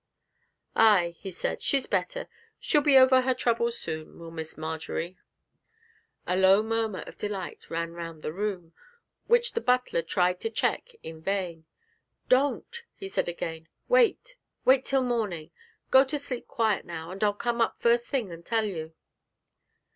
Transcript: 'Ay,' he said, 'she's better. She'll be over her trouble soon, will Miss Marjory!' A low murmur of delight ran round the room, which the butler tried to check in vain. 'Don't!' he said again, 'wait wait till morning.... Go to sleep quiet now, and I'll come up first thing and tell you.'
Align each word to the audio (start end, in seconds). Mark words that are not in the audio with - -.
'Ay,' 0.75 1.11
he 1.19 1.29
said, 1.29 1.61
'she's 1.61 1.85
better. 1.85 2.27
She'll 2.59 2.81
be 2.81 2.97
over 2.97 3.21
her 3.21 3.35
trouble 3.35 3.69
soon, 3.69 4.17
will 4.17 4.31
Miss 4.31 4.57
Marjory!' 4.57 5.19
A 6.25 6.35
low 6.35 6.63
murmur 6.63 7.01
of 7.05 7.19
delight 7.19 7.69
ran 7.69 7.93
round 7.93 8.23
the 8.23 8.33
room, 8.33 8.73
which 9.27 9.53
the 9.53 9.61
butler 9.61 10.01
tried 10.01 10.39
to 10.39 10.49
check 10.49 10.89
in 11.03 11.21
vain. 11.21 11.65
'Don't!' 12.29 12.81
he 12.95 13.07
said 13.07 13.29
again, 13.29 13.67
'wait 13.87 14.37
wait 14.65 14.85
till 14.85 15.03
morning.... 15.03 15.51
Go 15.91 16.03
to 16.05 16.17
sleep 16.17 16.47
quiet 16.47 16.83
now, 16.83 17.11
and 17.11 17.23
I'll 17.23 17.31
come 17.35 17.61
up 17.61 17.79
first 17.79 18.07
thing 18.07 18.31
and 18.31 18.43
tell 18.43 18.65
you.' 18.65 18.95